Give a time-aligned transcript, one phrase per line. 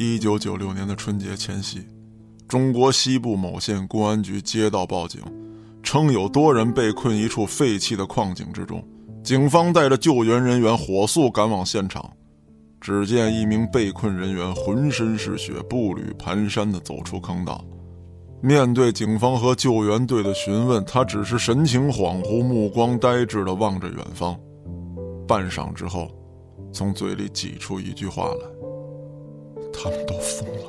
[0.00, 1.80] 一九九六年的春节前夕，
[2.46, 5.20] 中国西部某县公安局接到报警，
[5.82, 8.80] 称有多人被困一处废弃的矿井之中。
[9.24, 12.08] 警方带着救援人员火速赶往现场，
[12.80, 17.64] 只见一名被困人员浑身是血、步履蹒跚地走出坑道。
[18.40, 24.38] 面对警方和救援队的询问，他只是神情恍惚，目光呆滞地望着远方。
[25.26, 26.08] 半晌之后，
[26.72, 28.46] 从嘴里挤出一句话来
[29.80, 30.64] ：“他们都疯了。”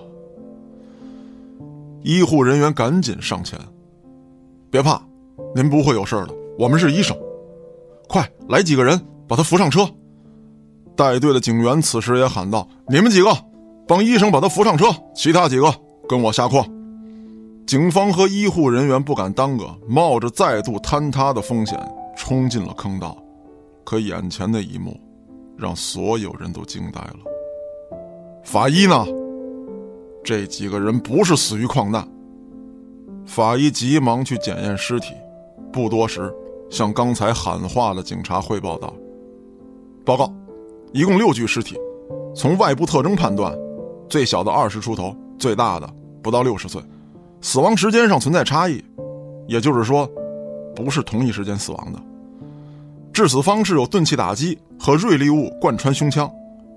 [2.04, 3.59] 医护人员赶紧上前
[4.72, 5.02] ：“别怕，
[5.55, 7.18] 您不会有事的，我们是医生。
[8.08, 9.90] 快来几个人把他扶上车。”
[10.95, 13.30] 带队的警员此时也喊道：“你们几个
[13.88, 14.85] 帮医生把他扶上车，
[15.16, 15.73] 其他几个
[16.07, 16.66] 跟我下矿。”
[17.66, 21.80] 警方和医护人员不敢耽搁，冒着再度坍塌的风险
[22.18, 23.16] 冲进了坑道。
[23.84, 24.99] 可眼前的一幕，
[25.55, 27.20] 让所有人都惊呆了。
[28.52, 29.05] 法医呢？
[30.24, 32.04] 这几个人不是死于矿难。
[33.24, 35.13] 法医急忙去检验尸体，
[35.71, 36.34] 不多时，
[36.68, 38.91] 向刚才喊话的警察汇报道
[40.04, 40.34] ：“报告，
[40.93, 41.77] 一共六具尸体，
[42.35, 43.55] 从外部特征判断，
[44.09, 45.87] 最小的二十出头，最大的
[46.24, 46.81] 不到六十岁。”
[47.41, 48.84] 死亡时间上存在差异，
[49.48, 50.09] 也就是说，
[50.76, 52.02] 不是同一时间死亡的。
[53.13, 56.27] 致死方式有钝器打击和锐利物贯穿胸腔，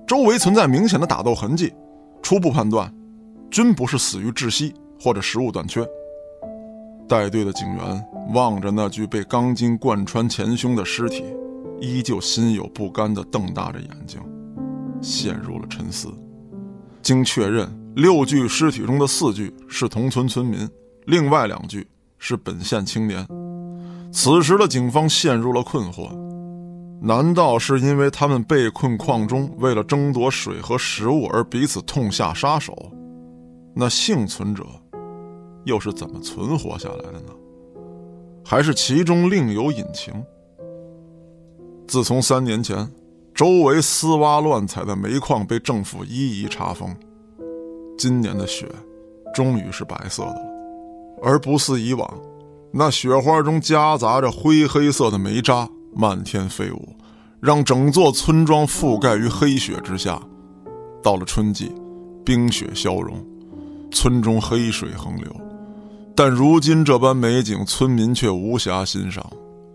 [0.06, 1.72] 周围存在明显的打斗痕迹。
[2.22, 2.92] 初步判断，
[3.50, 5.86] 均不是死于窒息或者食物短缺。
[7.08, 11.24] 带队的警员望着那具被钢筋贯穿前胸的尸体，
[11.80, 14.20] 依旧心有不甘地瞪大着眼睛，
[15.00, 16.08] 陷入了沉思。
[17.02, 17.68] 经确认。
[17.94, 20.66] 六具尸体中的四具是同村村民，
[21.04, 23.26] 另外两具是本县青年。
[24.10, 26.08] 此时的警方陷入了困惑：
[27.04, 32.72] 难道是因为他们被困矿中，为了争夺水和食物而彼此痛下杀手？
[33.74, 34.64] 那幸存者
[35.64, 37.32] 又是怎么存活下来的呢？
[38.44, 40.14] 还是其中另有隐情？
[41.88, 42.88] 自从三年前，
[43.34, 46.94] 周围私挖乱采的煤矿被政府一一查封。
[47.98, 48.68] 今年的雪，
[49.34, 50.42] 终于是白色的了，
[51.20, 52.08] 而不似以往，
[52.72, 56.88] 那雪花中夹杂着灰黑色的煤渣，漫天飞舞，
[57.42, 60.22] 让整座村庄覆盖于黑雪之下。
[61.02, 61.72] 到了春季，
[62.24, 63.16] 冰雪消融，
[63.90, 65.34] 村中黑水横流，
[66.14, 69.28] 但如今这般美景，村民却无暇欣赏。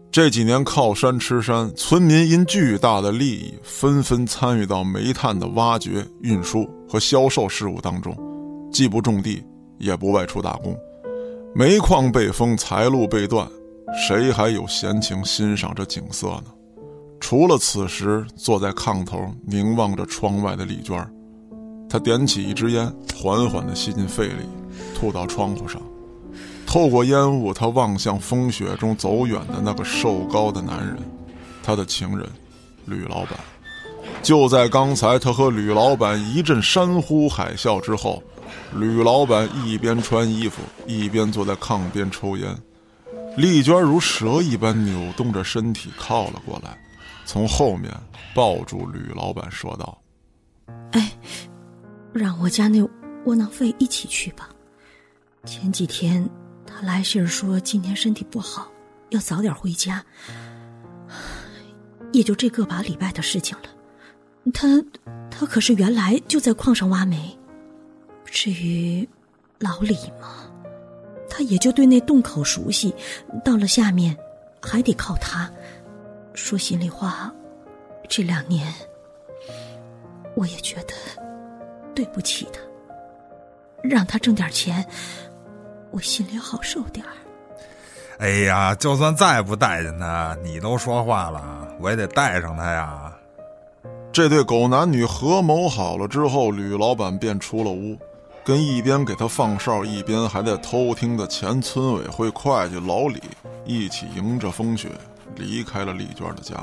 [0.09, 8.17] 这几年靠山吃山，村民因巨大的利益，纷纷参与到煤炭的挖掘、运输和销售事务当中，
[8.72, 9.44] 既不种地，
[9.77, 10.73] 也不外出打工。
[11.53, 13.45] 煤矿被封，财路被断，
[14.07, 16.45] 谁还有闲情欣赏这景色呢？
[17.19, 21.11] 除了此时坐在炕头凝望着窗外的丽娟儿，
[21.89, 24.47] 她点起一支烟，缓缓地吸进肺里，
[24.95, 25.81] 吐到窗户上。
[26.66, 30.97] 透过烟雾，他望向风雪中走远的那个瘦高的男人，
[31.63, 32.27] 他的情人，
[32.85, 33.39] 吕老板。
[34.22, 38.22] 就在刚才，他和吕老板一阵山呼海啸之后，
[38.75, 42.56] 吕老板一边穿衣服，一边坐在炕边抽烟。
[43.38, 46.77] 丽娟如蛇一般扭动着身体靠了过来，
[47.27, 47.93] 从后面
[48.33, 50.01] 抱住吕老板说道
[50.93, 51.11] ：“哎，
[52.13, 52.81] 让我家那
[53.25, 54.49] 窝囊废一起去吧，
[55.43, 56.27] 前几天。”
[56.65, 58.71] 他来信说今天身体不好，
[59.09, 60.03] 要早点回家。
[62.13, 63.63] 也就这个把礼拜的事情了。
[64.53, 64.67] 他
[65.29, 67.38] 他可是原来就在矿上挖煤。
[68.25, 69.07] 至于
[69.59, 70.49] 老李嘛，
[71.29, 72.94] 他也就对那洞口熟悉，
[73.44, 74.15] 到了下面
[74.61, 75.51] 还得靠他。
[76.38, 77.34] 说心里话，
[78.08, 78.72] 这两年
[80.36, 80.94] 我也觉得
[81.96, 82.59] 对不起他，
[83.81, 84.86] 让他挣点钱。
[85.90, 87.12] 我心里好受点儿。
[88.20, 93.12] 哎呀，就算再不待见他，你都说话了，我也得带上他呀。
[94.14, 97.98] 这对狗男女合谋好了之后，吕老板便出了屋，
[98.45, 103.19] 跟一边给他放哨，一边还在偷听的前村委会会计老李
[103.66, 104.92] 一起迎着风雪
[105.35, 106.56] 离开了丽娟的家。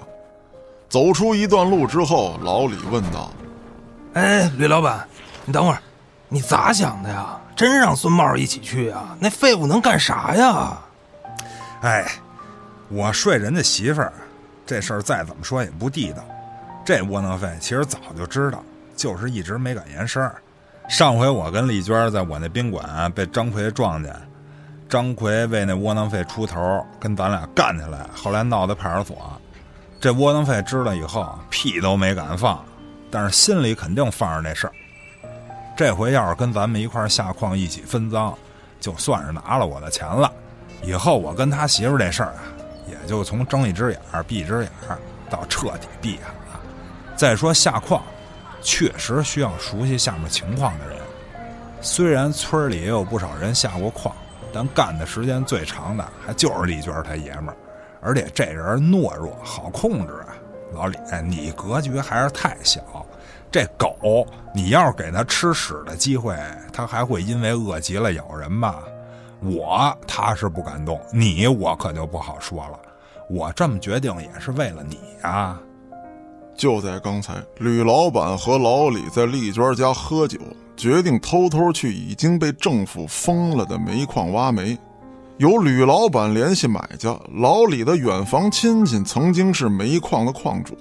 [0.89, 3.31] 走出一段路之后，老李问道
[4.15, 5.07] ：“哎，吕老板，
[5.45, 5.79] 你等会儿，
[6.29, 9.17] 你咋想的呀？”真让孙茂一起去啊？
[9.21, 10.77] 那废物能干啥呀？
[11.83, 12.05] 哎，
[12.89, 14.13] 我睡人家媳妇儿，
[14.67, 16.25] 这事儿再怎么说也不地道。
[16.85, 18.63] 这窝囊废其实早就知道，
[18.97, 20.29] 就是一直没敢言声。
[20.89, 24.15] 上回我跟丽娟在我那宾馆被张奎撞见，
[24.89, 29.41] 张奎为那窝囊废出头，跟咱俩干起来，后来闹到派出所。
[30.01, 32.65] 这窝囊废知道以后，屁都没敢放，
[33.11, 34.73] 但是心里肯定放着那事儿。
[35.77, 38.33] 这回要是跟咱们一块下矿一起分赃，
[38.79, 40.31] 就算是拿了我的钱了。
[40.83, 42.43] 以后我跟他媳妇这事儿啊，
[42.87, 44.71] 也就从睁一只眼闭一只眼
[45.31, 46.61] 到彻底闭眼了。
[47.17, 48.03] 再说下矿，
[48.61, 50.99] 确实需要熟悉下面情况的人。
[51.81, 54.15] 虽然村里也有不少人下过矿，
[54.55, 57.57] 但干的时间最长的还就是丽娟他爷们儿，
[58.01, 60.37] 而且这人懦弱，好控制啊。
[60.73, 62.81] 老李，你格局还是太小。
[63.51, 66.37] 这狗，你要是给它吃屎的机会，
[66.73, 68.77] 它还会因为饿极了咬人吗？
[69.41, 72.79] 我他是不敢动，你我可就不好说了。
[73.29, 75.59] 我这么决定也是为了你呀。
[76.57, 80.39] 就在刚才，吕老板和老李在丽娟家喝酒，
[80.85, 84.79] 决定偷偷去已经被政府封了的煤矿挖煤。
[85.39, 90.77] 由吕老板联系买家，老李的远房亲戚曾经是煤矿的矿主。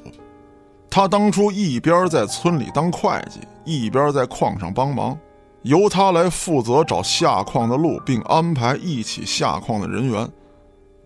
[0.90, 5.18] 他当初一边在村里当会计，一边在矿上帮忙，
[5.62, 10.30] 由他来负责找下矿的路，并安排一起下矿的人员，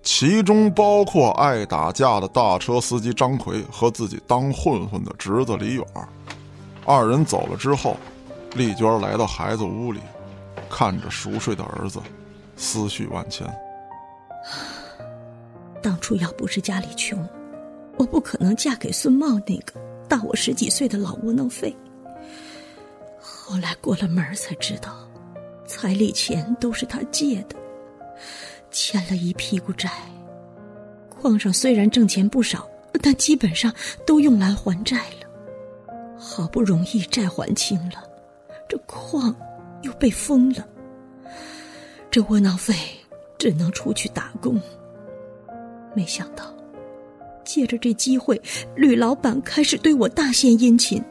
[0.02, 5.86] 其中包括爱打架的大车司机张奎和自己当混混的侄子李远。
[6.84, 7.96] 二人走了之后，
[8.58, 10.02] 丽娟来到孩子屋里，
[10.70, 12.02] 看着熟睡的儿子，
[12.58, 13.48] 思绪万千。
[15.82, 17.26] 当初要不是家里穷。
[17.98, 19.74] 我不可能嫁给孙茂那个
[20.08, 21.76] 大我十几岁的老窝囊废。
[23.20, 24.96] 后来过了门才知道，
[25.66, 27.56] 彩礼钱都是他借的，
[28.70, 29.90] 欠了一屁股债。
[31.10, 32.70] 矿上虽然挣钱不少，
[33.02, 33.74] 但基本上
[34.06, 35.28] 都用来还债了。
[36.20, 38.04] 好不容易债还清了，
[38.68, 39.36] 这矿
[39.82, 40.68] 又被封了。
[42.12, 42.74] 这窝囊废
[43.38, 44.60] 只能出去打工。
[45.96, 46.54] 没想到。
[47.44, 48.42] 借着这机会，
[48.76, 51.02] 吕老板开始对我大献殷勤。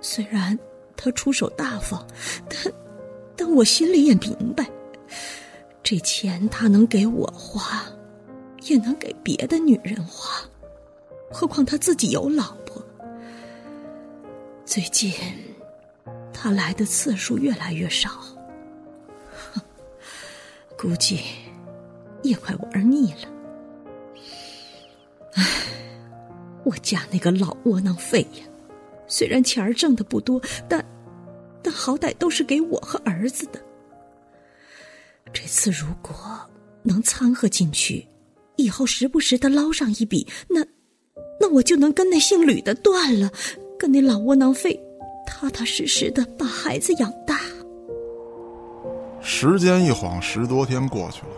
[0.00, 0.58] 虽然
[0.96, 2.04] 他出手大方，
[2.48, 2.72] 但
[3.36, 4.68] 但我心里也明白，
[5.84, 7.84] 这钱他能给我花，
[8.62, 10.44] 也能给别的女人花。
[11.30, 12.84] 何况他自己有老婆。
[14.64, 15.12] 最近
[16.40, 18.10] 他来的次数越来越少，
[19.52, 19.60] 哼
[20.78, 21.20] 估计
[22.22, 23.28] 也快玩腻了。
[25.34, 25.44] 唉，
[26.64, 28.44] 我家那个老窝囊废呀，
[29.08, 30.84] 虽然钱儿挣的不多，但
[31.60, 33.60] 但好歹都是给我和儿子的。
[35.32, 36.14] 这次如果
[36.84, 38.06] 能掺和进去，
[38.54, 40.64] 以后时不时的捞上一笔，那
[41.40, 43.32] 那我就能跟那姓吕的断了，
[43.76, 44.80] 跟那老窝囊废
[45.28, 47.38] 踏踏实实的把孩子养大。
[49.20, 51.28] 时间一晃，十多天过去了。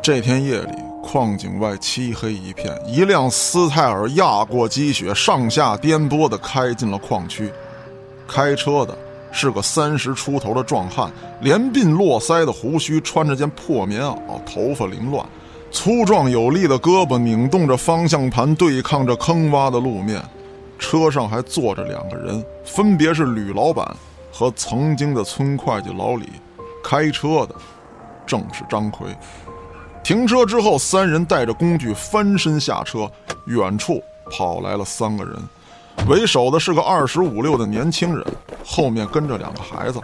[0.00, 0.86] 这天夜里。
[1.02, 7.48] 矿井外漆黑一片，一辆斯泰尔压过积雪，上下颠簸的开进了矿区。
[8.26, 8.98] 开车的
[9.30, 11.08] 是个三十出头的壮汉，
[11.40, 15.24] 连鬓络腮的胡须，穿着件破棉袄，头发凌乱，
[15.70, 20.20] 粗壮有力的胳膊拧动着方向盘，对抗着坑洼的路面。
[20.78, 23.96] 车上还坐着两个人，分别是吕老板
[24.32, 26.28] 和曾经的村会计老李。
[26.84, 27.54] 开车的
[28.24, 29.08] 正是张奎。
[30.04, 33.10] 停车之后，三人带着工具翻身下车。
[33.46, 35.36] 远处跑来了三个人，
[36.08, 38.24] 为首的是个二十五六的年轻人，
[38.64, 40.00] 后面跟着两个孩子，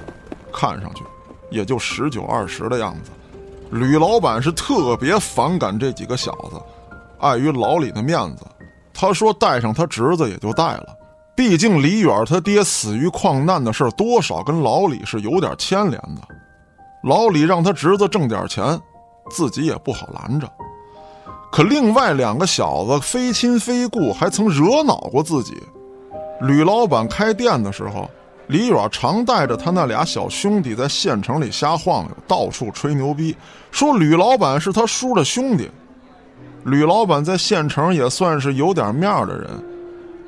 [0.52, 1.02] 看上去
[1.50, 3.10] 也就十九二十的样子。
[3.70, 6.60] 吕老板是特别反感这几个小子，
[7.18, 8.44] 碍于老李的面子，
[8.92, 10.96] 他说带上他侄子也就带了。
[11.34, 16.22] 毕竟李远他爹死于矿难的事多少跟老李是有点牵连的。
[17.04, 18.80] 老李让他侄子挣点钱。
[19.30, 20.50] 自己也不好拦着，
[21.52, 25.54] 可另外两个小子非亲非故，还曾惹恼过自己。
[26.40, 28.10] 吕老板开店的时候，
[28.48, 33.34] 李远常带着他那俩小兄弟在县城里瞎晃悠，到处吹牛逼，
[33.70, 35.70] 说吕老板是他叔的兄弟。
[36.64, 39.50] 吕老板在县城也算是有点面的人，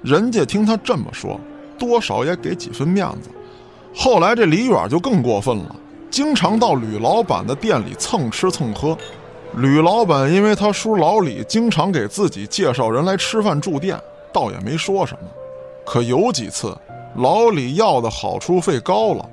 [0.02, 1.38] 人家听他这么说，
[1.78, 3.30] 多少也给几分面子。
[3.94, 5.76] 后来这李远就更过分了。
[6.10, 8.96] 经常到吕老板的店里蹭吃蹭喝，
[9.56, 13.98] 吕老板因为他叔老李经常给自己介绍人来吃饭住店，
[14.32, 15.28] 倒也没说什么。
[15.86, 16.76] 可有几次
[17.16, 19.28] 老李要的好处费高了，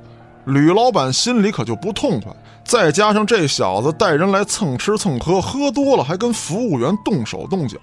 [0.45, 2.31] 吕老板心里可就不痛快。
[2.71, 7.77] 再加上这小子带人来蹭吃蹭喝，喝多了还跟服务员动手动脚，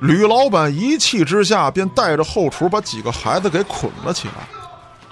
[0.00, 4.34] 吕老板一气之下便带着后厨把几个孩子给捆了起来。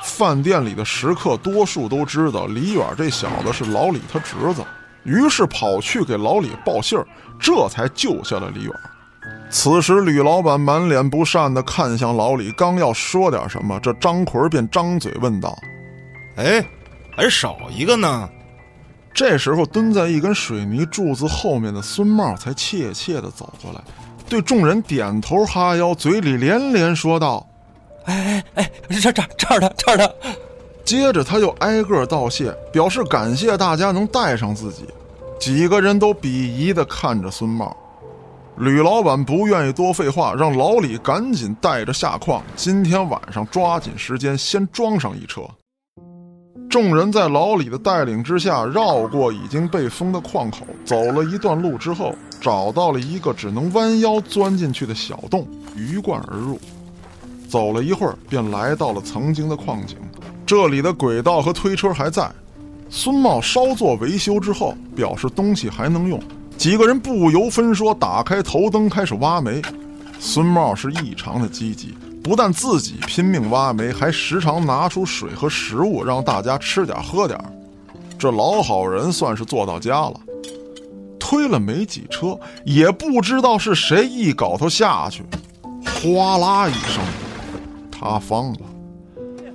[0.02, 4.64] 饭店里的食客多数都知道李远这小子是老李他侄子，
[5.02, 7.06] 于是跑去给老李报信儿，
[7.38, 8.72] 这才救下了李远。
[9.50, 15.54] 此时，吕老板满脸不善地看向老李，刚要说点什么，这张奎便张嘴问道
[16.40, 16.64] ：“哎，
[17.14, 18.26] 还少一个呢？
[19.12, 23.80] 这时候，蹲在一根水泥柱子后面的孙茂才怯怯地走过来，
[24.28, 27.46] 对众人点头哈腰，嘴里连连说道
[28.06, 30.14] ：“哎哎哎，这这这儿的这儿的。”
[30.84, 34.84] 接着他又挨个道谢，表示感谢大家能带上自己。
[35.38, 37.76] 几个人都鄙夷地看着孙茂。
[38.56, 45.42] 吕老板不愿意多废话，让老李赶紧带着下矿，今天晚上抓紧时间先装上一车。
[46.70, 56.60] 众人在老李的带领之下，绕过已经被封的矿口，走了一段路之后，找到了一个只能弯腰钻进去的小洞，鱼贯而入。
[57.48, 59.96] 走了一会儿，便来到了曾经的矿井，
[60.46, 62.30] 这里的轨道和推车还在。
[62.88, 66.22] 孙茂稍作维修之后，表示东西还能用。
[66.56, 69.60] 几个人不由分说，打开头灯开始挖煤。
[70.20, 71.96] 孙茂是异常的积极。
[72.22, 77.38] 不但自己拼命挖煤，还时常拿出水和食物让大家吃点喝点
[78.18, 80.20] 这老好人算是做到家了。
[81.18, 85.24] 推了没几车，也不知道是谁一镐头下去，
[85.84, 87.02] 哗啦一声，
[87.90, 88.58] 塌方了。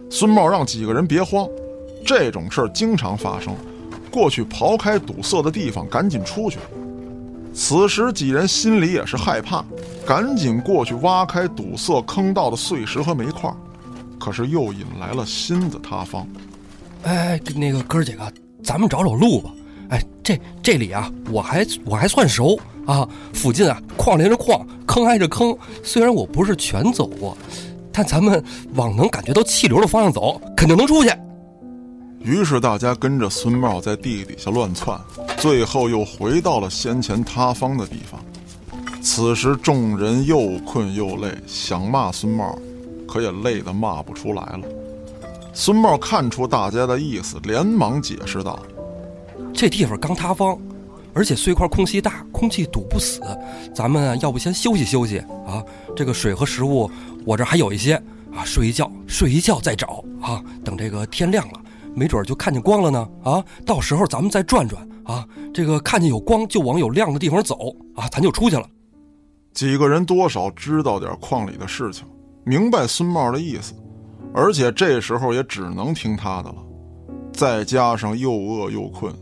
[0.10, 1.48] 孙茂让几个人别慌，
[2.06, 3.54] 这种事儿经常发生，
[4.10, 6.58] 过去刨开堵塞的地方，赶紧出去。
[7.56, 9.64] 此时几人心里也是害怕，
[10.06, 13.50] 赶紧过去挖开堵塞坑道的碎石和煤块，
[14.20, 16.28] 可是又引来了新的塌方。
[17.04, 18.30] 哎，那个哥几个，
[18.62, 19.50] 咱们找找路吧。
[19.90, 23.08] 哎，这这里啊，我还我还算熟啊。
[23.34, 25.58] 附近啊，矿连着矿，坑挨着坑。
[25.82, 27.38] 虽然我不是全走过，
[27.90, 28.44] 但咱们
[28.74, 31.10] 往能感觉到气流的方向走，肯定能出去。
[32.26, 35.00] 于是大家跟着孙茂在地底下乱窜，
[35.38, 38.20] 最后又回到了先前塌方的地方。
[39.00, 42.58] 此时众人又困又累，想骂孙茂，
[43.08, 44.62] 可也累得骂不出来了。
[45.54, 48.60] 孙茂看出大家的意思，连忙解释道
[49.54, 50.58] ：“这地方刚塌方，
[51.14, 53.22] 而且碎块空隙大，空气堵不死。
[53.72, 55.64] 咱们要不先休息休息啊？
[55.96, 56.90] 这个水和食物
[57.24, 57.94] 我这还有一些
[58.36, 60.44] 啊，睡一觉，睡一觉再找啊。
[60.64, 61.62] 等这个天亮了。”
[61.96, 63.44] 没准就看见光了呢啊！
[63.66, 67.56] 到时候咱们再转转啊，这个看见有光就往有亮的地方走
[67.96, 68.68] 啊，咱就出去了。
[69.54, 72.06] 几个人多少知道点矿里的事情，
[72.44, 73.74] 明白孙茂的意思，
[74.34, 76.58] 而且这时候也只能听他的了。
[77.32, 79.14] 再加上又饿又困，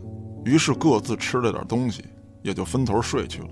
[0.44, 2.04] 于是各自吃了点东西，
[2.42, 3.48] 也就分头睡去了。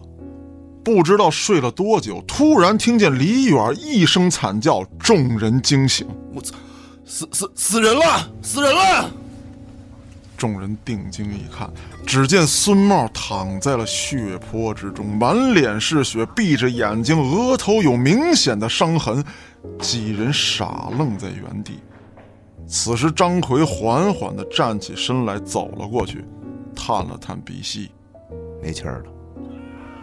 [0.85, 6.05] 不知道睡了多久，突然听见李远一声惨叫，众人惊醒。
[6.35, 6.57] 我操！
[7.05, 8.31] 死死死人了！
[8.43, 9.11] 死人了！
[10.37, 11.71] 众人定睛一看，
[12.05, 19.25] 只见孙茂躺在了血泊之中，满脸是血，闭着眼睛，额头有明显的伤痕。
[19.79, 21.79] 几人傻愣在原地。
[22.67, 26.25] 此时，张奎缓缓地站起身来，走了过去，
[26.75, 27.93] 探了探鼻息，
[28.61, 29.11] 没气儿了。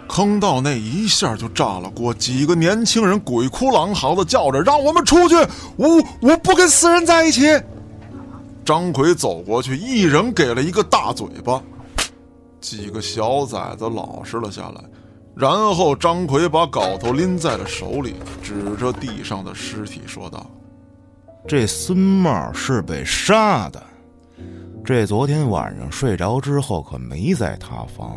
[0.09, 5.35] 坑道内一下就炸了锅，几个年轻人鬼哭狼嚎的叫着：“让我们出去！
[5.77, 7.43] 我我不跟死人在一起！”
[8.65, 11.61] 张奎走过去，一人给了一个大嘴巴，
[12.59, 14.83] 几个小崽子老实了下来。
[15.35, 20.45] 然后张奎把镐头拎在了手里，指着地上的尸体说道
[21.47, 23.81] ：“这孙茂是被杀的，
[24.83, 28.11] 这昨天晚上睡着之后可没在塌方。”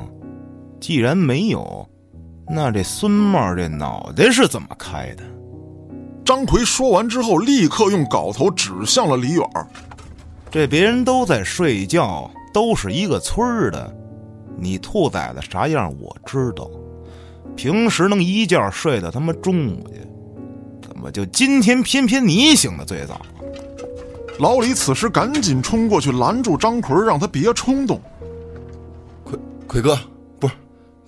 [0.82, 1.88] 既然没有，
[2.48, 5.22] 那这孙茂这脑袋是怎么开的？
[6.24, 9.44] 张奎说完之后，立刻用镐头指向了李远。
[10.50, 13.94] 这别人都在睡觉，都是一个村儿的，
[14.58, 16.68] 你兔崽子啥样我知道。
[17.54, 20.00] 平时能一觉睡到他妈中午去，
[20.84, 23.24] 怎么就今天偏偏你醒的最早？
[24.40, 28.00] 老李此时赶紧冲过去拦住张奎，让他别冲动。
[29.22, 29.96] 奎奎哥。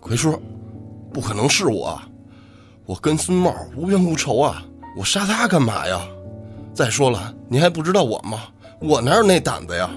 [0.05, 0.39] 奎叔，
[1.15, 1.99] 不可能是我，
[2.85, 4.63] 我跟孙茂无冤无仇啊，
[4.99, 5.99] 我杀他干嘛呀？
[6.75, 8.43] 再说了，您还不知道我吗？
[8.83, 9.89] 我哪有那胆子呀？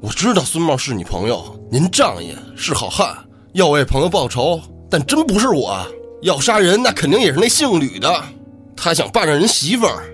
[0.00, 3.12] 我知道孙茂是你朋友，您仗义是好汉，
[3.54, 5.84] 要为朋友报仇，但真不是我
[6.22, 8.08] 要杀人，那肯定也是那姓吕的，
[8.76, 10.04] 他想霸占人媳妇儿。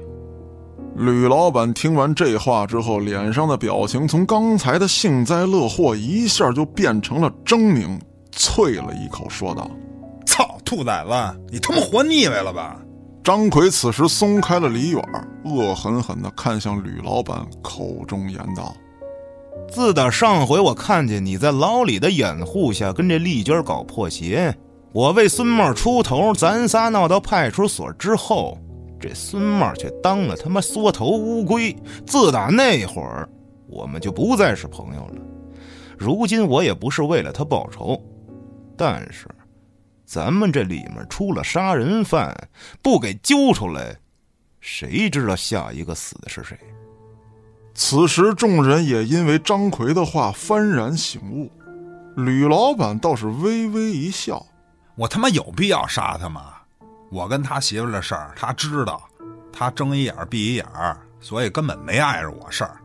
[0.97, 7.99] 吕老板听完这话之后，脸上的表情从刚才的幸灾乐祸一下就变成了狰狞。
[8.41, 9.71] 啐了一口，说道
[10.25, 12.81] ：“操，兔崽子，你他妈活腻歪了吧？”
[13.23, 15.05] 张奎此时松开了李远，
[15.45, 18.75] 恶狠狠地看向吕老板，口中言道
[19.69, 24.57] ：“自打上回我看见你在老李的掩护下跟这丽娟搞破鞋，
[24.93, 28.57] 我为孙茂出头，咱仨闹到派出所之后，
[28.99, 31.77] 这孙茂却当了他妈缩头乌龟。
[32.07, 33.29] 自打那会儿，
[33.69, 35.21] 我们就不再是朋友了。
[35.99, 38.01] 如今我也不是为了他报仇，
[38.81, 39.29] 但是，
[40.07, 42.35] 咱们这里面出了杀人犯，
[42.81, 43.95] 不给揪出来，
[44.59, 46.59] 谁知道下一个死的是谁？
[47.75, 51.53] 此时，众人也因为张奎的话幡然醒悟。
[52.17, 54.47] 吕老板倒是微微一笑
[54.97, 56.55] ：“我他妈有必要杀他吗？
[57.11, 59.07] 我跟他媳妇的事儿，他知道，
[59.53, 60.67] 他睁一眼闭一眼，
[61.21, 62.79] 所以根本没碍着我事儿。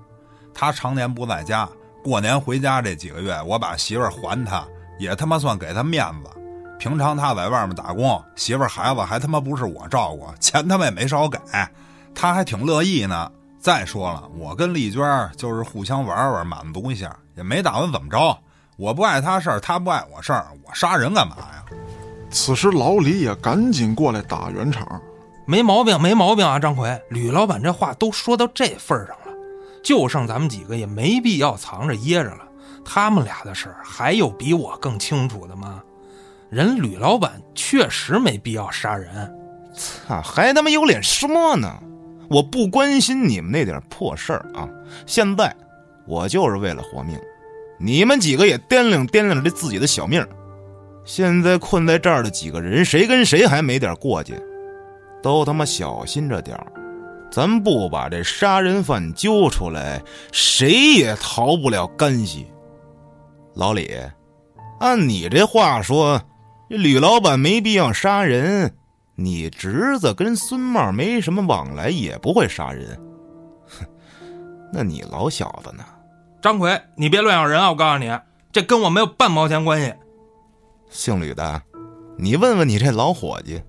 [0.53, 1.69] 他常年不在家，
[2.03, 6.29] 过年回家这几个月，我把媳妇还他，也他妈算给他面子。
[6.77, 11.39] 平常他在外面打工，媳妇孩子还他妈不是我照顾，钱他妈也没少给，
[12.13, 13.31] 他还挺乐意呢。
[13.59, 15.01] 再说了，我跟丽娟
[15.37, 18.37] 就是互相玩玩，满足一下，也没打算怎么着。”
[18.77, 21.63] 我不碍他事儿，他不碍我事儿，我杀人干嘛呀？
[22.29, 25.01] 此时老李也赶紧过来打圆场，
[25.47, 26.59] 没毛病，没毛病啊！
[26.59, 29.33] 张奎，吕老板这话都说到这份上了，
[29.81, 32.45] 就剩咱们几个，也没必要藏着掖着了。
[32.85, 35.81] 他们俩的事儿，还有比我更清楚的吗？
[36.49, 39.35] 人吕老板确实没必要杀人，
[39.75, 41.67] 操，还他妈有脸说呢！
[42.29, 44.69] 我不关心你们那点破事儿啊！
[45.05, 45.53] 现在
[46.07, 47.19] 我就是为了活命。
[47.77, 50.25] 你们几个也掂量掂量这自己的小命
[51.03, 54.41] 现在困在这儿的几个人，谁跟谁还没点过节？
[55.21, 56.57] 都他妈小心着点
[57.31, 60.01] 咱不把这杀人犯揪出来，
[60.31, 62.47] 谁也逃不了干系。
[63.55, 63.89] 老李，
[64.79, 66.21] 按你这话说，
[66.69, 68.75] 这吕老板没必要杀人，
[69.15, 72.99] 你侄子跟孙茂没什么往来，也不会杀人。
[73.65, 73.85] 哼，
[74.73, 75.85] 那你老小子呢？
[76.41, 77.69] 张奎，你别乱咬人啊！
[77.69, 78.11] 我告诉你，
[78.51, 79.93] 这跟我没有半毛钱关系。
[80.89, 81.61] 姓吕的，
[82.17, 83.63] 你问问你这老伙计，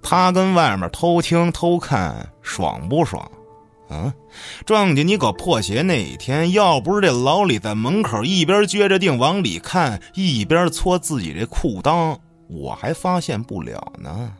[0.00, 3.28] 他跟外面偷听偷看爽不爽？
[3.88, 4.12] 啊，
[4.64, 14.32] 撞见你搞破鞋那一天，要不是这老李在门口一边撅着腚往里看，一边搓自己这裤裆，我还发现不了呢。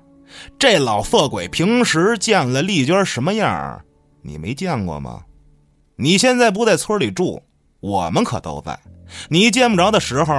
[0.59, 3.81] 这老色鬼平时见了丽娟什么样，
[4.23, 5.23] 你没见过吗？
[5.97, 7.41] 你现在不在村里住？
[7.81, 8.77] 我们可都在，
[9.29, 10.35] 你见不着的时候，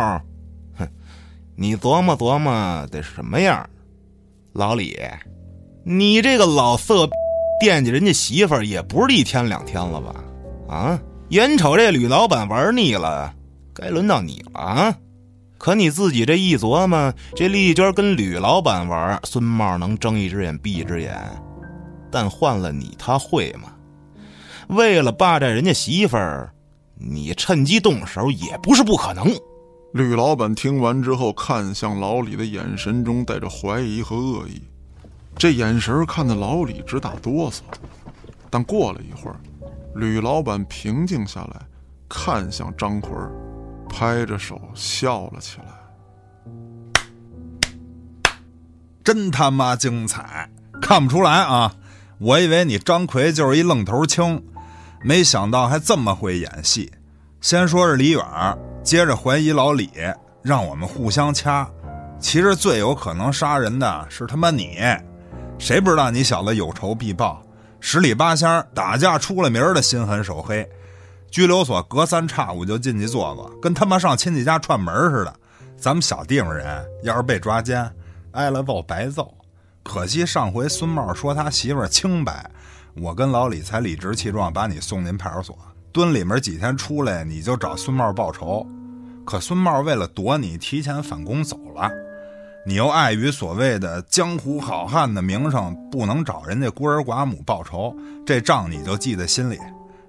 [0.78, 0.88] 哼，
[1.56, 3.70] 你琢磨琢磨得什么样？
[4.54, 5.00] 老李，
[5.86, 7.08] 你这个老色，
[7.60, 10.16] 惦记人家媳妇儿也不是一天两天了吧？
[10.68, 13.34] 啊，眼瞅这吕老板玩腻了，
[13.74, 14.96] 该轮到你了啊！
[15.58, 21.18] 可你自己这一琢磨，这丽娟跟吕老板玩，孙茂能睁一只眼闭一只眼，
[22.12, 23.74] 但换了你，他会吗？
[24.68, 26.52] 为了霸占人家媳妇儿。
[26.98, 29.28] 你趁机动手也不是不可能。
[29.92, 34.62] 吕老板听完之后，看向老李的眼神中带着怀疑和恶意，
[35.38, 37.62] 这眼神看得老李直打哆嗦。
[38.50, 39.36] 但过了一会儿，
[39.96, 41.62] 吕老板平静下来，
[42.08, 43.12] 看向张奎，
[43.90, 46.54] 拍着手笑了起来
[49.04, 50.50] ：“真他妈精彩！
[50.82, 51.76] 看不出来啊，
[52.18, 54.42] 我以为你张奎就是一愣头青。”
[55.04, 56.92] 没想到还这么会演戏，
[57.40, 58.24] 先说是李远，
[58.84, 59.90] 接着怀疑老李，
[60.42, 61.70] 让我们互相掐。
[62.20, 64.80] 其实最有可能杀人的是他妈你，
[65.58, 67.42] 谁不知道你小子有仇必报，
[67.80, 70.68] 十里八乡打架出了名的心狠手黑，
[71.32, 75.34] 拘留所隔三差五就进去坐坐，跟他妈上亲戚家串门似的。
[75.78, 77.90] 咱们小地方人要是被抓奸，
[78.32, 79.34] 挨了揍白揍。
[79.84, 82.50] 可惜上回孙茂说他媳妇清白。
[82.96, 85.58] 我跟老李才理直气壮把你送进派出所
[85.92, 88.66] 蹲里面几天，出来你就找孙茂报仇，
[89.26, 91.90] 可孙茂为了躲你，提前反攻走了。
[92.68, 99.60] 你又碍于所谓的江湖好汉的名声，不能找人家孤儿寡母报仇，这账你就记在心里。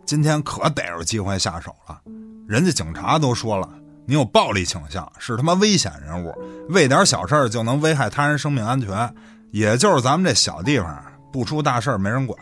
[0.07, 2.01] 今天可逮着机会下手了，
[2.49, 3.69] 人家警察都说了，
[4.07, 6.35] 你有暴力倾向，是他妈危险人物，
[6.71, 9.15] 为点小事就能危害他人生命安全。
[9.51, 12.39] 也就是咱们这小地方，不出大事没人管。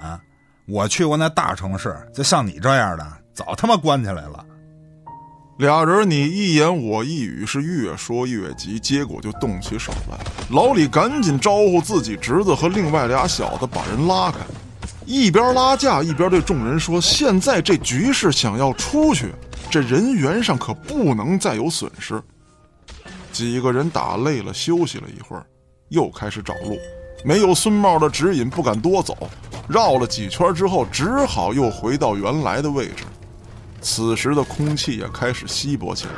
[0.68, 4.44] 我去过那大城市，就像你这样的，早他妈关起来了。
[5.58, 10.18] 俩人你一言我一语，是越说越急，结果就动起手来。
[10.50, 14.38] 老李赶紧招呼自己侄子和另外俩小子把人拉开，
[15.06, 19.32] 一边拉架一边对众人说：“现在这局势想要出去，
[19.70, 22.20] 这人员上可不能再有损失。”
[23.30, 25.46] 几个人打累了，休息了一会儿，
[25.88, 26.76] 又开始找路。
[27.24, 29.16] 没有孙茂的指引，不敢多走。
[29.68, 33.04] 绕了几圈之后，只好又回到原来的位置。
[33.84, 36.12] 此时的空气也开始稀薄起来，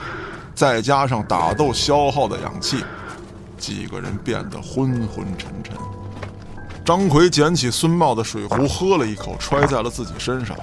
[0.54, 2.84] 再加上打斗消耗的氧气，
[3.58, 5.76] 几个人变得昏昏沉沉。
[6.84, 10.56] 张奎捡起孙茂的水壶，喝了一口，揣在了自己身上。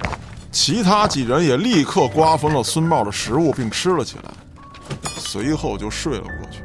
[0.50, 4.30] 其他几人也立刻瓜分了孙茂的食物，并吃了起来，
[5.18, 6.62] 随后就睡了过去。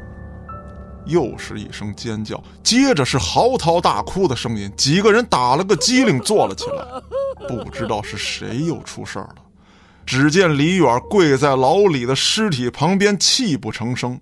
[1.04, 4.72] 又是一声尖叫，接着是嚎啕大哭的声音。
[4.74, 6.84] 几个人打了个激灵，坐了起来，
[7.46, 9.34] 不知道是谁又出事儿了。
[10.04, 14.20] 只见李远跪在老李的尸体旁边，泣不成声。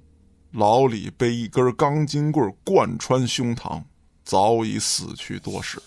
[0.53, 3.83] 老李被一根钢筋棍贯穿胸膛，
[4.25, 5.79] 早已死去多时。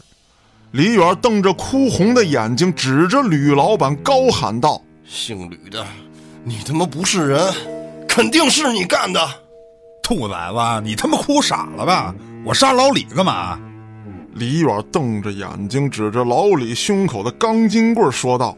[0.71, 5.85] 李远瞪着哭红的眼睛，指着吕老板高喊道：“姓吕的，
[6.43, 7.53] 你他妈不是人，
[8.07, 9.19] 肯定是你干的！
[10.01, 12.15] 兔崽子，你他妈哭傻了吧？
[12.45, 13.59] 我杀老李干嘛？”
[14.33, 18.57] 李远瞪着眼睛，指着老李胸口的钢筋棍说道：“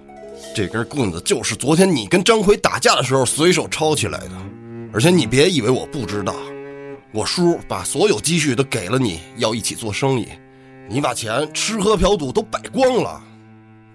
[0.55, 4.31] 这根棍子就是昨天你跟张奎打架的时候随手抄起来的，
[4.93, 6.35] 而且你别以为我不知道，
[7.11, 10.27] 我叔把所有积蓄都给了你，要一起做生意。”
[10.89, 13.21] 你把钱吃喝嫖赌都败光了，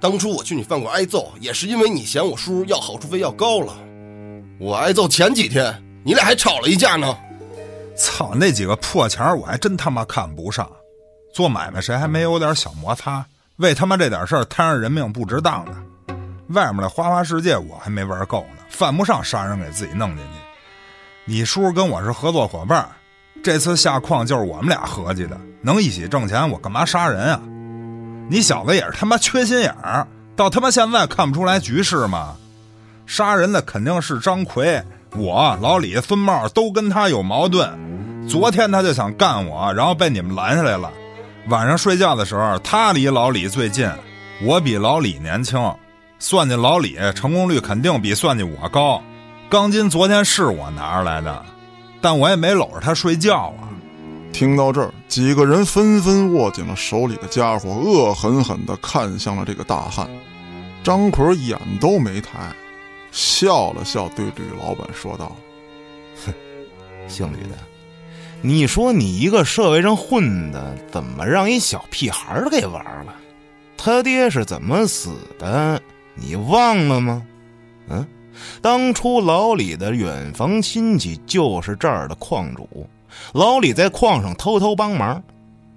[0.00, 3.76] 当初我去你饭馆挨揍，也是因为你嫌我叔要好处费要高了。
[4.58, 7.14] 我挨揍前几天，你俩还吵了一架呢。
[7.94, 10.68] 操，那几个破钱我还真他妈看不上。
[11.34, 13.24] 做买卖谁还没有点小摩擦？
[13.56, 15.72] 为他妈这点事儿摊上人命不值当的。
[16.48, 20.32] 外面的花花世界我还没玩够呢，犯不上杀人给自己弄进去。
[21.24, 22.88] 你叔跟我是合作伙伴。
[23.40, 27.40] 这次下矿就是我们俩合计的，能一起挣钱，我干嘛杀人啊？
[28.28, 32.36] 你小子也是他妈缺心眼儿，到他妈现在看不出来局势吗？
[33.06, 34.82] 杀人的肯定是张奎，
[35.16, 37.70] 我老李、孙茂都跟他有矛盾。
[38.28, 40.90] 昨天他就想干我，然后被你们拦下来了。
[41.48, 43.88] 晚上睡觉的时候，他离老李最近，
[44.42, 45.58] 我比老李年轻，
[46.18, 49.02] 算计老李成功率肯定比算计我高。
[49.48, 51.44] 钢筋昨天是我拿出来的。
[52.00, 53.66] 但我也没搂着他睡觉啊！
[54.32, 60.08] 听到这儿，几个人纷纷握紧了手里的家伙，恶狠狠地看向了这个大汉。
[60.84, 62.38] 张奎眼都没抬，
[63.10, 65.36] 笑了笑，对吕老板说道
[66.24, 66.32] ：“哼，
[67.08, 67.58] 姓吕的，
[68.42, 73.12] 你说你一个社会上混的，怎么让一小屁孩给玩了？
[73.76, 75.82] 他爹是怎么死的？
[76.20, 77.22] 你忘了吗？
[77.88, 78.06] 嗯？”
[78.62, 82.88] 当初老李的远房亲戚就是这儿的矿主，
[83.32, 85.20] 老李在矿上偷偷帮忙，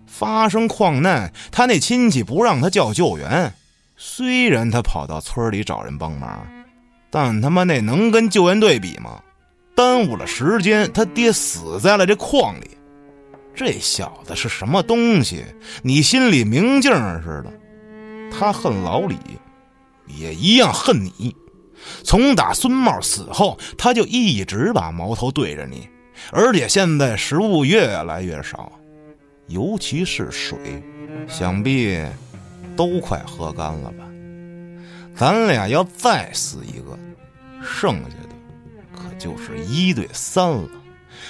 [0.05, 3.51] 发生矿难，他那亲戚不让他叫救援。
[3.97, 6.45] 虽然他跑到村里找人帮忙，
[7.09, 9.19] 但他妈那能跟救援队比吗？
[9.73, 12.69] 耽误了时间，他爹死在了这矿里。
[13.55, 15.43] 这小子是什么东西？
[15.81, 16.91] 你心里明镜
[17.23, 17.51] 似的。
[18.31, 19.17] 他恨老李，
[20.17, 21.35] 也一样恨你。
[22.03, 25.89] 从打孙茂死后，他就一直把矛头对着你，
[26.31, 28.71] 而且现在食物越来越少，
[29.47, 30.57] 尤其是水，
[31.27, 31.99] 想必
[32.75, 34.05] 都快喝干了吧？
[35.15, 36.97] 咱俩要再死一个，
[37.61, 38.35] 剩下的
[38.95, 40.69] 可就是一对三了，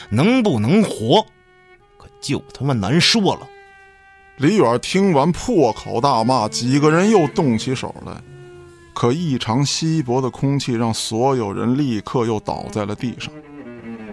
[0.10, 1.26] 能不能活，
[1.98, 3.48] 可就他妈难说了。
[4.38, 8.22] 李远听完破口大骂，几个人又动起手来。
[8.94, 13.32] 可异常稀薄的空气让所有人立刻又倒在了地上。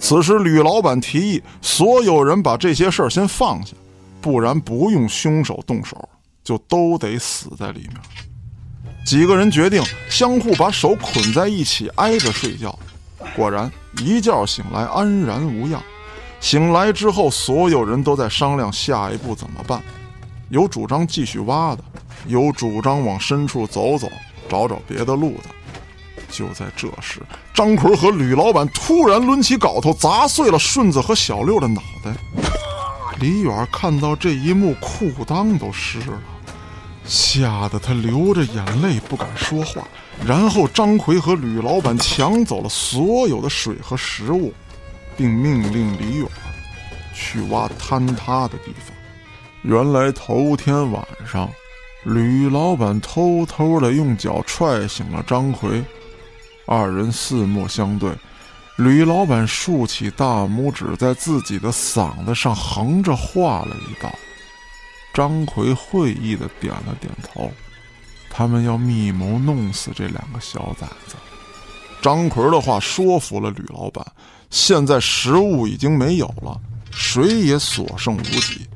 [0.01, 3.75] 此时，吕老板提议所有人把这些事儿先放下，
[4.21, 6.09] 不然不用凶手动手，
[6.45, 7.97] 就都得死在里面。
[9.05, 12.79] 几个人决定相互把手捆在一起，挨着睡觉。
[13.35, 15.83] 果然，一觉醒来安然无恙。
[16.41, 19.83] 醒来之后，所有人都在商量下一步怎么办。
[20.51, 21.83] 有主张继续挖的，
[22.29, 24.09] 有主张往深处走走。
[24.49, 25.51] 找找别的路的。
[26.31, 27.23] 就在这时，
[27.55, 32.13] 张奎和吕老板突然抡起镐头砸碎了顺子和小六的脑袋。
[33.19, 36.21] 李远看到这一幕，裤裆都湿了，
[37.05, 39.83] 吓得他流着眼泪不敢说话。
[40.27, 44.53] 然后张奎和吕老板抢走了所有的水和食物，
[45.17, 46.29] 并命令李远
[47.15, 48.95] 去挖坍塌的地方。
[49.63, 51.49] 原来头天晚上。
[52.09, 55.85] 吕老板偷偷的用脚踹醒了张奎，
[56.67, 58.11] 二人四目相对。
[58.77, 64.11] 吕老板竖起大拇指，在自己的嗓子上横着画了一道。
[65.13, 67.53] 张奎会意的点了点头。
[68.31, 71.15] 他们要密谋弄死这两个小崽子。
[72.01, 74.03] 张奎的话说服了吕老板。
[74.49, 76.59] 现在食物已经没有了，
[76.91, 78.67] 水也所剩无几。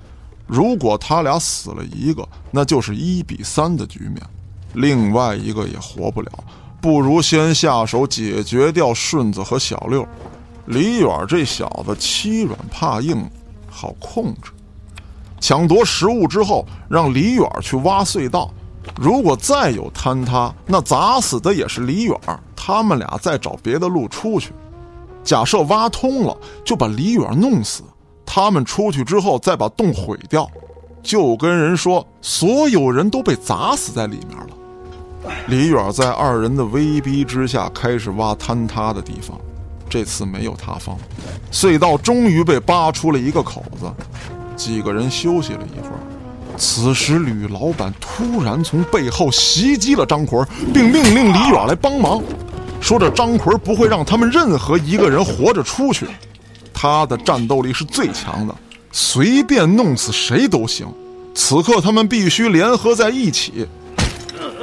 [0.53, 4.21] 如果他俩死了一个，那就是一比三的局面，
[4.75, 6.31] 另外一个也活不了。
[6.79, 10.07] 不如先下手解决掉顺子和小六。
[10.67, 13.27] 李远这小子欺软怕硬，
[13.71, 14.51] 好控制。
[15.41, 18.51] 抢夺食物之后，让李远去挖隧道，
[19.01, 22.15] 如果再有坍塌，那砸死的也是李远。
[22.55, 24.53] 他们俩再找别的路出去。
[25.25, 27.83] 假设挖通了，就把李远弄死。
[28.35, 30.51] 他们出去之后，再把洞毁掉，
[31.03, 35.31] 就跟人说所有人都被砸死在里面了。
[35.49, 39.39] 李远在二人的威逼之下，开始挖坍塌的地方。
[39.87, 40.97] 这次没有塌方，
[41.53, 43.93] 隧道终于被扒出了一个口子。
[44.57, 46.01] 几个人休息了一会儿，
[46.57, 50.43] 此时吕老板突然从背后袭击了张奎，
[50.73, 52.23] 并命令李远来帮忙，
[52.81, 56.07] 说着张奎不会让他们任何一个人活着出去。
[56.83, 58.53] 他的战斗力是最强的，
[58.91, 60.85] 随便弄死谁都行。
[61.33, 63.69] 此刻他们必须联合在一起。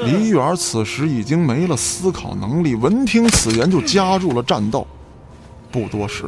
[0.04, 4.86] 李远此时已经没了思考能力，闻听此言就加入了战斗。
[5.72, 6.26] 不多时，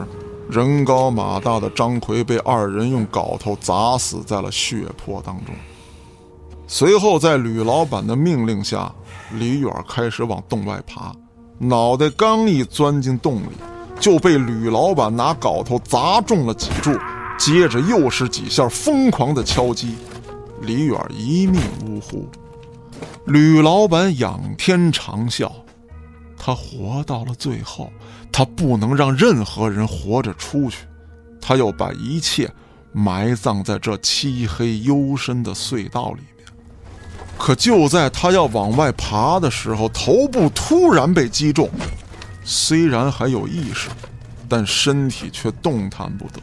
[0.49, 5.53] 人高马大的张奎被二人用镐头砸死在了血泊当中。
[6.67, 8.89] 随后，在吕老板的命令下，
[9.33, 11.13] 李远开始往洞外爬，
[11.57, 13.57] 脑袋刚一钻进洞里，
[14.01, 16.91] 就被吕老板拿镐头砸中了脊柱，
[17.37, 19.95] 接着又是几下疯狂的敲击，
[20.61, 22.27] 李远一命呜呼。
[23.25, 25.49] 吕老板仰天长啸。
[26.35, 27.93] 他活到了最后，
[28.31, 30.77] 他不能让任何人活着出去，
[31.39, 32.51] 他要把一切
[32.91, 36.47] 埋葬在这漆黑幽深的隧道里面。
[37.37, 41.69] 可就在他要往外爬的时候，头部突然被击中，
[42.53, 43.89] 虽然还有意识，
[44.49, 46.41] 但身体却动弹不得。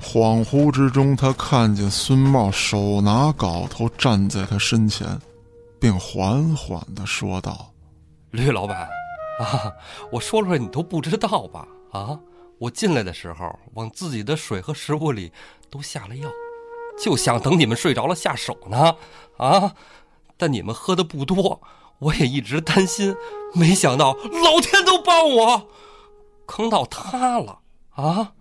[0.00, 5.18] 恍惚之中，他看见孙茂手拿镐头站在他身前，
[5.80, 7.72] 并缓缓地说道
[8.30, 8.88] ：“吕老板。”
[9.40, 9.72] 啊，
[10.12, 11.66] 我说出来你都不知道吧？
[11.90, 12.16] 啊，
[12.58, 15.32] 我进来的时候往自己的水和食物里
[15.68, 16.30] 都下了药，
[17.02, 18.94] 就想等你们睡着了下手呢。
[19.38, 19.74] 啊，
[20.36, 21.60] 但你们喝的不多，
[21.98, 23.16] 我也一直担心，
[23.54, 25.68] 没想到老天都帮我，
[26.46, 27.60] 坑到塌了。
[27.90, 28.32] 啊，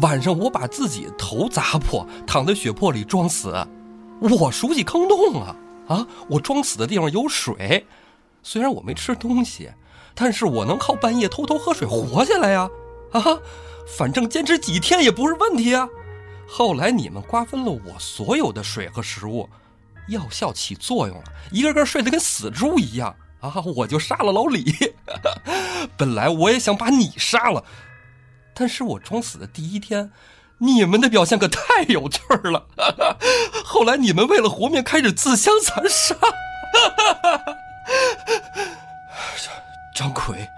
[0.00, 3.66] 晚上我把自己头砸破，躺在血泊里装死。
[4.20, 5.56] 我熟悉坑洞啊！
[5.88, 7.86] 啊，我装死的地方有水，
[8.42, 9.70] 虽然我没吃东西。
[10.16, 12.70] 但是我能靠半夜偷偷喝水活下来呀，
[13.10, 13.20] 啊，
[13.84, 15.88] 反正坚持几天也不是问题啊。
[16.46, 19.48] 后来你们瓜分了我所有的水和食物，
[20.08, 24.74] 药效起作用了，一个个睡得跟死猪一样啊，我就杀了老李。
[25.96, 27.64] 本来我也想把你杀了，
[28.54, 30.10] 但是我装死的第一天，
[30.58, 32.66] 你们的表现可太有趣儿了。
[33.64, 36.16] 后来你们为了活命开始自相残杀。
[39.94, 40.48] 张奎，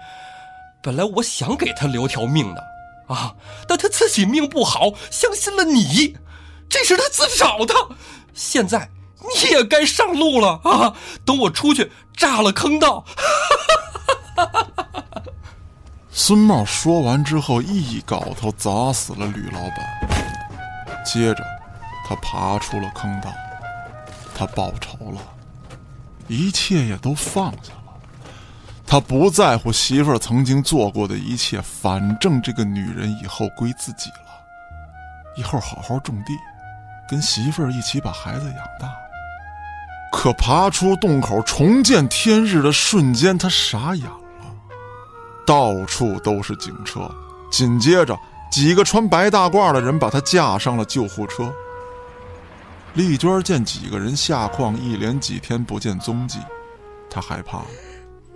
[0.81, 2.63] 本来我想给他留条命的，
[3.07, 3.35] 啊，
[3.67, 6.17] 但他自己命不好，相信了你，
[6.67, 7.73] 这是他自找的。
[8.33, 10.93] 现在你也该上路了 啊！
[11.25, 13.03] 等我出去炸了坑道。
[16.11, 21.03] 孙茂说完之后，一镐头砸死了吕老板。
[21.05, 21.43] 接着，
[22.07, 23.31] 他爬出了坑道，
[24.35, 25.21] 他报仇了，
[26.27, 27.93] 一切也都放下了。
[28.85, 34.15] 他不在乎媳妇儿曾经做过的一切，反正这个女人以后归自己了。
[35.35, 36.33] 以后好好种地，
[37.09, 38.89] 跟媳妇儿一起把孩子养大。
[40.11, 44.17] 可爬出洞口重见天日的瞬间，他傻眼了。
[45.45, 47.09] 到处都是警车，
[47.49, 48.17] 紧接着
[48.51, 51.53] 几个穿白大褂的人把他架上了救护车。
[52.93, 56.39] 丽娟见几个人下矿一连几天不见踪迹，
[57.09, 57.67] 她害怕了。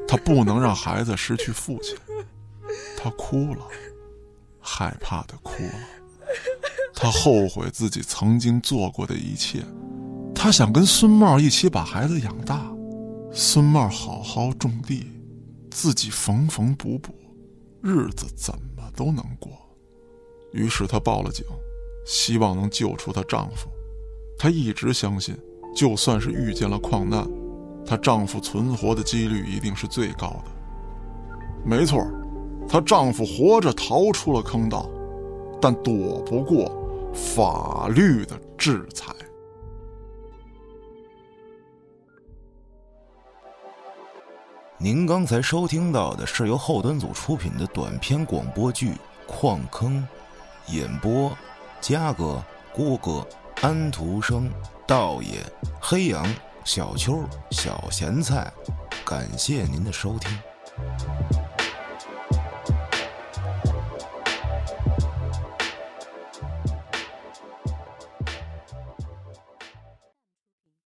[0.08, 1.98] 他不能让孩子失去父亲，
[2.98, 3.62] 她哭了，
[4.60, 5.74] 害怕的哭了。
[6.94, 9.64] 她后悔自己曾经做过的一切，
[10.44, 12.66] 他想跟孙茂一起把孩子养大，
[13.32, 15.06] 孙茂好好种地，
[15.70, 17.14] 自己缝缝补补，
[17.80, 19.52] 日子怎么都能过。
[20.52, 21.46] 于是她报了警，
[22.08, 23.70] 希望能救出她丈夫。
[24.36, 25.38] 她一直相信，
[25.76, 27.24] 就算是遇见了矿难。
[27.86, 30.52] 她丈夫存活的几率一定是最高的。
[31.64, 32.04] 没错，
[32.68, 34.90] 她丈夫活着逃出了坑道，
[35.62, 36.68] 但躲不过
[37.14, 39.14] 法律的制裁。
[44.84, 48.90] 您刚才收听到的是由后端组出品的短篇广播剧
[49.28, 50.04] 《矿坑》，
[50.74, 51.32] 演播：
[51.80, 53.24] 嘉哥、郭哥、
[53.62, 54.50] 安徒生、
[54.88, 55.38] 道爷、
[55.80, 56.26] 黑羊。
[56.64, 58.52] 小秋，小咸菜，
[59.06, 60.40] 感谢您的收听。